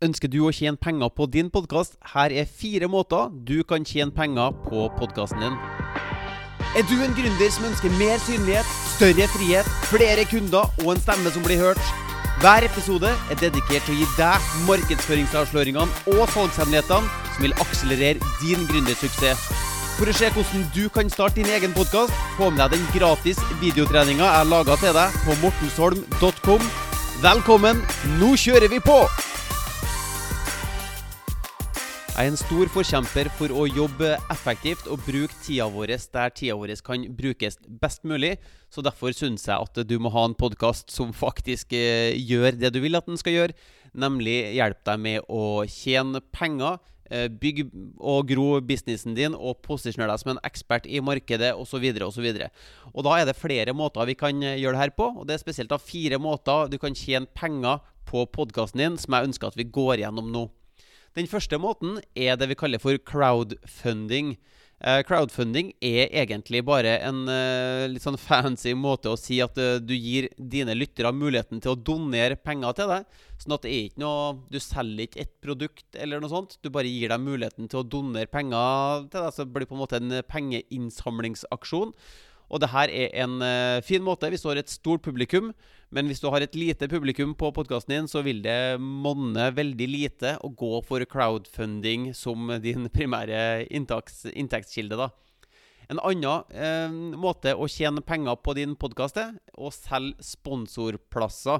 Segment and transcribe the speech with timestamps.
[0.00, 1.98] Ønsker du å tjene penger på din podkast?
[2.14, 5.58] Her er fire måter du kan tjene penger på podkasten din.
[6.72, 11.34] Er du en gründer som ønsker mer synlighet, større frihet, flere kunder og en stemme
[11.34, 11.92] som blir hørt?
[12.40, 18.64] Hver episode er dedikert til å gi deg markedsføringsavsløringene og salgshemmelighetene som vil akselerere din
[18.72, 19.50] gründersuksess.
[19.98, 23.42] For å se hvordan du kan starte din egen podkast, få med deg den gratis
[23.60, 26.70] videotreninga jeg laga til deg på mortensholm.com.
[27.20, 27.84] Velkommen,
[28.16, 29.02] nå kjører vi på!
[32.20, 36.52] Jeg er en stor forkjemper for å jobbe effektivt og bruke tida vår der tida
[36.60, 38.34] vår kan brukes best mulig.
[38.68, 42.74] Så derfor syns jeg at du må ha en podkast som faktisk eh, gjør det
[42.74, 43.56] du vil at den skal gjøre.
[43.96, 46.76] Nemlig hjelpe deg med å tjene penger,
[47.40, 47.64] Bygg
[47.96, 51.88] og gro businessen din og posisjoner deg som en ekspert i markedet osv.
[52.04, 52.28] osv.
[52.92, 55.08] Og da er det flere måter vi kan eh, gjøre det her på.
[55.16, 57.80] Og det er spesielt da fire måter du kan tjene penger
[58.12, 60.50] på podkasten din, som jeg ønsker at vi går gjennom nå.
[61.18, 64.36] Den første måten er det vi kaller for crowdfunding.
[64.80, 69.74] Uh, crowdfunding er egentlig bare en uh, litt sånn fancy måte å si at uh,
[69.76, 73.18] du gir dine lyttere muligheten til å donere penger til deg.
[73.42, 76.56] Sånn at det er ikke noe Du selger ikke et produkt eller noe sånt.
[76.62, 79.34] Du bare gir dem muligheten til å donere penger til deg.
[79.34, 81.92] Så det blir på en måte en pengeinnsamlingsaksjon.
[82.50, 85.52] Og det her er en uh, fin måte hvis du har et stort publikum.
[85.94, 89.88] Men hvis du har et lite publikum på podkasten din, så vil det monne veldig
[89.90, 94.98] lite å gå for crowdfunding som din primære inntekts, inntektskilde.
[94.98, 95.10] da.
[95.90, 101.58] En annen eh, måte å tjene penger på din podkast er å selge sponsorplasser.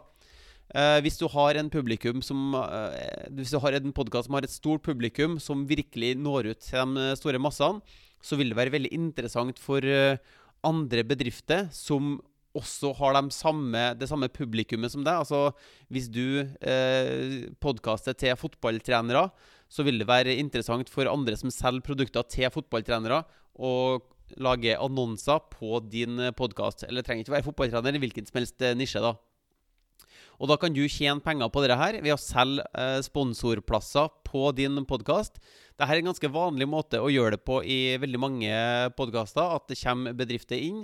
[0.71, 4.85] Eh, hvis du har en publikum som eh, har en podkast som har et stort
[4.87, 7.83] publikum, som virkelig når ut til de store massene,
[8.23, 10.21] så vil det være veldig interessant for eh,
[10.67, 12.19] andre bedrifter som
[12.57, 15.23] også har de samme, det samme publikummet som deg.
[15.23, 15.53] Altså,
[15.93, 19.29] hvis du eh, podkaster til fotballtrenere,
[19.71, 23.23] så vil det være interessant for andre som selger produkter til fotballtrenere,
[23.55, 24.01] å
[24.41, 26.85] lage annonser på din podkast.
[26.89, 29.03] Eller trenger ikke være fotballtrener, i hvilken som helst eh, nisje.
[29.03, 29.15] da.
[30.41, 34.51] Og da kan du tjene penger på dette her ved å selge eh, sponsorplasser på
[34.57, 35.39] din podkast.
[35.81, 38.57] Dette er en ganske vanlig måte å gjøre det på i veldig mange
[38.99, 39.55] podkaster.
[39.57, 40.83] At det kommer bedrifter inn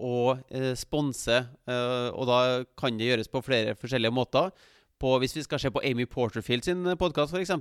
[0.00, 1.42] og eh, sponse.
[1.68, 2.38] Eh, og da
[2.80, 4.48] kan det gjøres på flere forskjellige måter.
[4.96, 7.52] På, hvis vi skal se på Amy Porterfield sin podkast, f.eks.,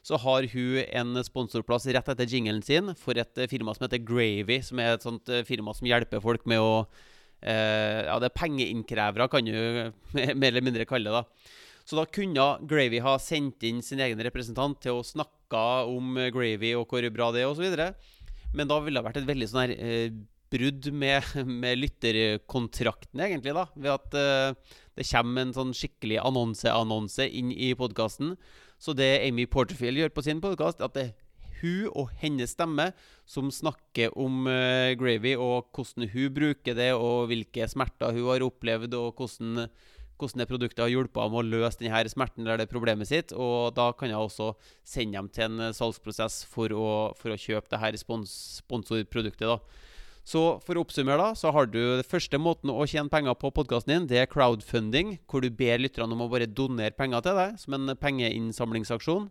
[0.00, 4.62] så har hun en sponsorplass rett etter jinglen sin for et firma som heter Gravy,
[4.64, 6.72] som er et sånt eh, firma som hjelper folk med å
[7.44, 11.20] eh, Ja, det er pengeinnkrevere, kan du mer eller mindre kalle det.
[11.20, 11.60] da.
[11.90, 16.76] Så da kunne Gravy ha sendt inn sin egen representant til å snakke om Gravy
[16.78, 17.66] og hvor bra det er, osv.
[18.54, 20.12] Men da ville det vært et veldig sånn her eh,
[20.54, 21.26] brudd med,
[21.64, 23.66] med, lytterkontrakten, egentlig, da.
[23.74, 28.36] Ved at uh, det kommer en sånn skikkelig annonseannonse inn i podkasten.
[28.78, 31.16] Så det Amy Porterfield gjør på sin podkast, at det er
[31.60, 32.92] hun og hennes stemme
[33.28, 34.46] som snakker om
[34.96, 39.66] Gravy, og hvordan hun bruker det, og hvilke smerter hun har opplevd, og hvordan,
[40.20, 43.32] hvordan det produktet har hjulpet ham å løse denne smerten eller det problemet sitt.
[43.32, 44.52] Og da kan jeg også
[44.86, 49.48] sende dem til en salgsprosess for å, for å kjøpe det her spons sponsorproduktet.
[49.48, 49.86] da.
[50.30, 53.50] Så for å oppsummere, da, så har du den første måten å tjene penger på
[53.56, 54.08] podkasten din.
[54.10, 57.76] Det er crowdfunding, hvor du ber lytterne om å bare donere penger til deg som
[57.76, 59.30] en pengeinnsamlingsaksjon.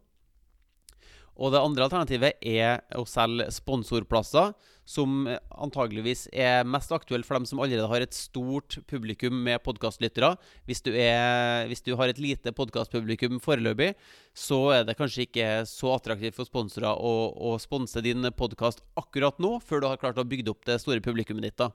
[1.39, 4.51] Og det andre alternativet er å selge sponsorplasser,
[4.89, 10.33] som antageligvis er mest aktuelt for dem som allerede har et stort publikum med podkastlyttere.
[10.67, 13.93] Hvis, hvis, du har et lite podkastpublikum foreløpig,
[14.33, 17.13] så er det kanskje ikke så attraktivt for sponsorer å,
[17.51, 21.05] å sponse din podkast akkurat nå, før du har klart å bygge opp det store
[21.05, 21.61] publikummet ditt.
[21.61, 21.69] da.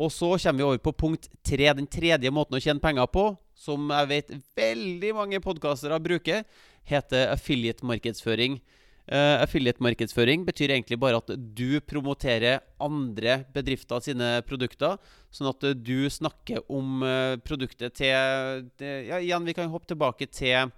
[0.00, 3.26] Og så kommer vi over på punkt tre, den tredje måten å tjene penger på,
[3.54, 6.46] som jeg vet veldig mange podkastere bruker
[6.88, 8.60] heter affiliate-markedsføring.
[9.02, 14.96] Uh, affiliate-markedsføring betyr egentlig bare at du promoterer andre bedrifter sine produkter.
[15.34, 20.30] Sånn at du snakker om uh, produktet til det, Ja, igjen, vi kan hoppe tilbake
[20.30, 20.70] til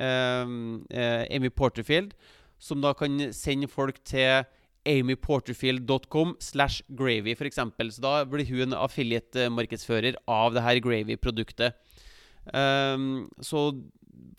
[0.00, 0.44] uh,
[1.30, 2.16] Amy Porterfield,
[2.58, 4.42] som da kan sende folk til
[4.86, 7.60] amyporterfield.com slash gravy, f.eks.
[7.96, 11.76] Så da blir hun en affiliate-markedsfører av det her gravy-produktet.
[12.54, 13.68] Um, så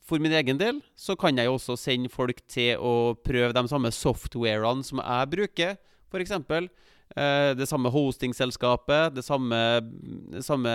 [0.07, 3.63] for min egen del så kan jeg jo også sende folk til å prøve de
[3.67, 5.75] samme softwarene som jeg bruker,
[6.07, 6.37] f.eks.
[7.15, 9.59] Eh, det samme hostingselskapet, det samme,
[10.33, 10.71] det samme,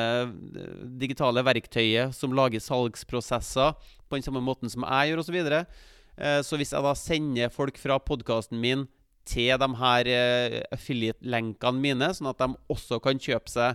[0.57, 3.77] eh, digitale verktøyet som lager salgsprosesser
[4.09, 5.29] på den samme måten som jeg gjør, osv.
[5.29, 5.67] Så, videre.
[6.17, 8.89] eh, så hvis jeg da sender folk fra podkasten min
[9.29, 13.75] til de her eh, affiliate-lenkene mine, sånn at de også kan kjøpe seg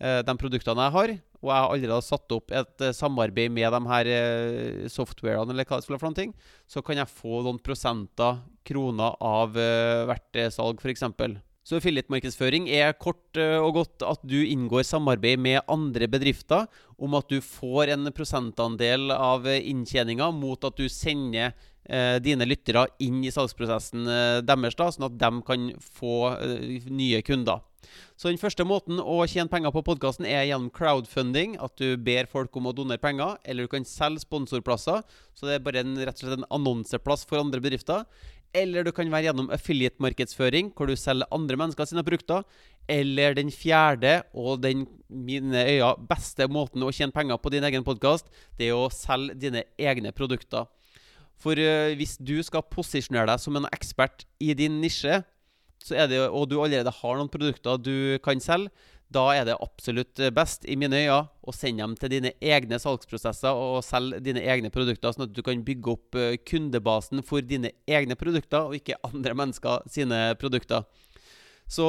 [0.00, 3.76] eh, de produktene jeg har, og jeg har allerede satt opp et eh, samarbeid med
[3.76, 4.12] de her
[4.92, 6.36] softwarene, eller hva det skulle være for noen ting,
[6.70, 11.04] så kan jeg få noen prosenter, kroner, av hvert salg, f.eks.
[11.66, 16.66] Så affiliate-markedsføring er kort og godt at du inngår samarbeid med andre bedrifter
[16.98, 21.54] om at du får en prosentandel av inntjeninga mot at du sender
[22.22, 27.22] dine lyttere inn i salgsprosessen eh, deres, da, sånn at de kan få eh, nye
[27.26, 27.62] kunder.
[28.16, 31.56] Så den første måten å tjene penger på podkasten er gjennom crowdfunding.
[31.62, 35.04] At du ber folk om å donere penger, eller du kan selge sponsorplasser.
[35.36, 38.06] Så det er bare en, rett og slett en annonseplass for andre bedrifter.
[38.56, 42.46] Eller du kan være gjennom affiliate-markedsføring, hvor du selger andre mennesker sine produkter.
[42.88, 47.84] Eller den fjerde og den mine øyne beste måten å tjene penger på din egen
[47.86, 50.70] podkast, det er å selge dine egne produkter.
[51.42, 55.22] For uh, hvis du skal posisjonere deg som en ekspert i din nisje,
[55.86, 58.72] det, og du allerede har noen produkter du kan selge,
[59.12, 63.54] da er det absolutt best, i mine øyne, å sende dem til dine egne salgsprosesser
[63.54, 66.18] og selge dine egne produkter, sånn at du kan bygge opp
[66.48, 70.82] kundebasen for dine egne produkter, og ikke andre mennesker sine produkter.
[71.70, 71.86] Så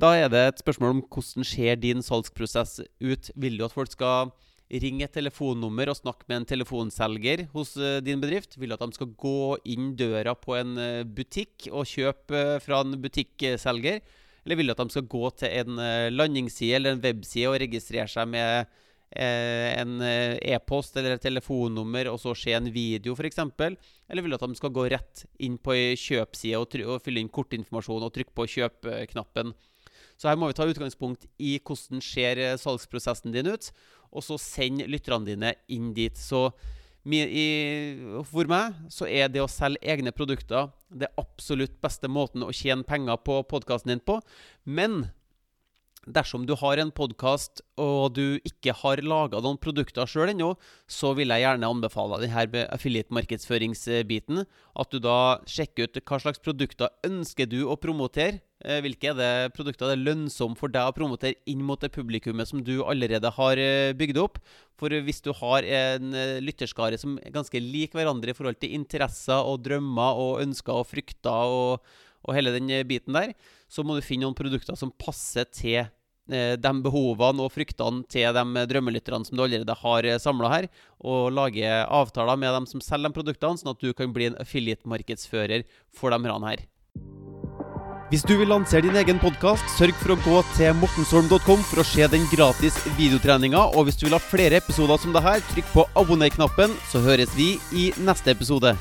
[0.00, 3.32] da er det et spørsmål om hvordan ser din salgsprosess ut.
[3.36, 4.32] Vil du at folk skal
[4.78, 8.56] ringe et telefonnummer og snakke med en telefonselger hos uh, din bedrift?
[8.58, 12.58] Vil du at de skal gå inn døra på en uh, butikk og kjøpe uh,
[12.62, 14.00] fra en butikkselger?
[14.44, 15.80] Eller vil du at de skal gå til en
[16.14, 18.70] landingsside eller en webside og registrere seg med
[19.12, 23.36] en e-post eller et telefonnummer og så se en video, f.eks.?
[23.36, 27.20] Eller vil du at de skal gå rett inn på ei kjøpside og, og fylle
[27.20, 29.52] inn kortinformasjon og trykke på kjøp-knappen?
[30.20, 33.70] Så her må vi ta utgangspunkt i hvordan ser eh, salgsprosessen din ut,
[34.12, 36.18] og så send lytterne dine inn dit.
[36.18, 36.50] Så
[37.00, 42.84] for meg så er det å selge egne produkter det absolutt beste måten å tjene
[42.84, 44.18] penger på podkasten din på.
[44.68, 45.06] Men
[46.08, 50.54] Dersom du har en podkast og du ikke har laga noen produkter sjøl ennå,
[50.88, 54.46] så vil jeg gjerne anbefale denne affiliate-markedsføringsbiten.
[54.80, 58.40] At du da sjekker ut hva slags produkter ønsker du å promotere.
[58.64, 61.92] Eh, hvilke er det produkter det er lønnsomt for deg å promotere inn mot det
[61.92, 64.40] publikummet som du allerede har eh, bygd opp?
[64.80, 68.72] For hvis du har en eh, lytterskare som er ganske lik hverandre i forhold til
[68.76, 71.92] interesser og drømmer og ønsker og frykter og
[72.26, 73.34] og hele den eh, biten der,
[73.70, 78.34] så må du finne noen produkter som passer til eh, de behovene og fryktene til
[78.36, 80.68] de drømmelytterne som du allerede har eh, samla her,
[81.00, 84.38] og lage avtaler med dem som selger de produktene, sånn at du kan bli en
[84.42, 86.68] affiliate-markedsfører for de her.
[88.10, 91.86] Hvis du vil lansere din egen podkast, sørg for å gå til mortensholm.com for å
[91.86, 93.68] se den gratis videotreninga.
[93.78, 97.30] Og hvis du vil ha flere episoder som det her, trykk på abonner-knappen, så høres
[97.38, 98.74] vi i neste episode.